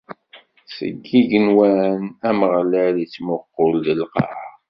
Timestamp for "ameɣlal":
2.29-2.95